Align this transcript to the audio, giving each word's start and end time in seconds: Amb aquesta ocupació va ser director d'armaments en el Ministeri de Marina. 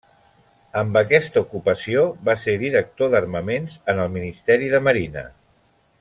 Amb 0.79 0.95
aquesta 1.01 1.41
ocupació 1.43 2.05
va 2.29 2.35
ser 2.45 2.55
director 2.63 3.11
d'armaments 3.15 3.75
en 3.93 4.01
el 4.07 4.11
Ministeri 4.19 4.71
de 4.77 4.81
Marina. 4.91 5.25